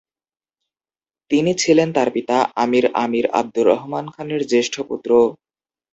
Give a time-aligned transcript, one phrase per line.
[1.31, 5.11] তিনি ছিলেন তার পিতা আমির আমির আবদুর রহমান খানের জ্যেষ্ঠ পুত্র।